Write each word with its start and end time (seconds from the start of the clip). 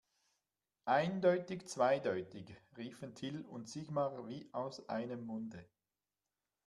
Eindeutig 0.87 1.67
zweideutig, 1.67 2.55
riefen 2.75 3.13
Till 3.13 3.45
und 3.45 3.69
Sigmar 3.69 4.27
wie 4.27 4.49
aus 4.51 4.89
einem 4.89 5.27
Munde. 5.27 5.63